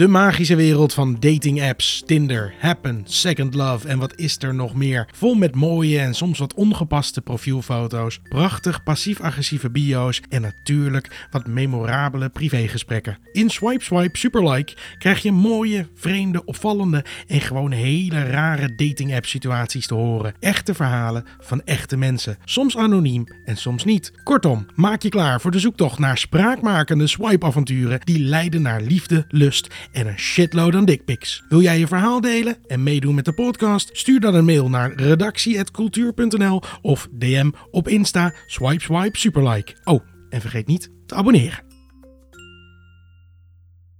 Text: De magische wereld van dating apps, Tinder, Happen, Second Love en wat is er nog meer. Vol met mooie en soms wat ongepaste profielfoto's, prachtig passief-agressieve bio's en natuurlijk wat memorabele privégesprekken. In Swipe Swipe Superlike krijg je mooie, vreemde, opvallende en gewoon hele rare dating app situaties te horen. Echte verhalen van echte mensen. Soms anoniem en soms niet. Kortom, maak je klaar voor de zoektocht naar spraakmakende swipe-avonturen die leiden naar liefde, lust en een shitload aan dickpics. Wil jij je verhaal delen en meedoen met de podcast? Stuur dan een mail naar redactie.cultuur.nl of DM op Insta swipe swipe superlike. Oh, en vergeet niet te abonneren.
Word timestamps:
De 0.00 0.08
magische 0.08 0.56
wereld 0.56 0.94
van 0.94 1.16
dating 1.18 1.62
apps, 1.62 2.02
Tinder, 2.06 2.54
Happen, 2.58 3.02
Second 3.04 3.54
Love 3.54 3.88
en 3.88 3.98
wat 3.98 4.16
is 4.16 4.42
er 4.42 4.54
nog 4.54 4.74
meer. 4.74 5.08
Vol 5.12 5.34
met 5.34 5.54
mooie 5.54 5.98
en 5.98 6.14
soms 6.14 6.38
wat 6.38 6.54
ongepaste 6.54 7.20
profielfoto's, 7.20 8.20
prachtig 8.28 8.82
passief-agressieve 8.82 9.70
bio's 9.70 10.20
en 10.28 10.42
natuurlijk 10.42 11.26
wat 11.30 11.46
memorabele 11.46 12.28
privégesprekken. 12.28 13.18
In 13.32 13.50
Swipe 13.50 13.84
Swipe 13.84 14.18
Superlike 14.18 14.74
krijg 14.98 15.22
je 15.22 15.32
mooie, 15.32 15.88
vreemde, 15.94 16.44
opvallende 16.44 17.04
en 17.26 17.40
gewoon 17.40 17.72
hele 17.72 18.22
rare 18.22 18.74
dating 18.74 19.14
app 19.14 19.26
situaties 19.26 19.86
te 19.86 19.94
horen. 19.94 20.34
Echte 20.38 20.74
verhalen 20.74 21.24
van 21.40 21.62
echte 21.64 21.96
mensen. 21.96 22.36
Soms 22.44 22.76
anoniem 22.76 23.24
en 23.44 23.56
soms 23.56 23.84
niet. 23.84 24.12
Kortom, 24.24 24.66
maak 24.74 25.02
je 25.02 25.08
klaar 25.08 25.40
voor 25.40 25.50
de 25.50 25.58
zoektocht 25.58 25.98
naar 25.98 26.18
spraakmakende 26.18 27.06
swipe-avonturen 27.06 28.00
die 28.04 28.18
leiden 28.18 28.62
naar 28.62 28.80
liefde, 28.80 29.24
lust 29.28 29.68
en 29.92 30.06
een 30.06 30.18
shitload 30.18 30.74
aan 30.74 30.84
dickpics. 30.84 31.44
Wil 31.48 31.60
jij 31.60 31.78
je 31.78 31.86
verhaal 31.86 32.20
delen 32.20 32.56
en 32.66 32.82
meedoen 32.82 33.14
met 33.14 33.24
de 33.24 33.32
podcast? 33.32 33.90
Stuur 33.92 34.20
dan 34.20 34.34
een 34.34 34.44
mail 34.44 34.68
naar 34.68 34.92
redactie.cultuur.nl 34.92 36.62
of 36.82 37.08
DM 37.10 37.50
op 37.70 37.88
Insta 37.88 38.34
swipe 38.46 38.82
swipe 38.82 39.18
superlike. 39.18 39.72
Oh, 39.84 40.00
en 40.28 40.40
vergeet 40.40 40.66
niet 40.66 40.90
te 41.06 41.14
abonneren. 41.14 41.69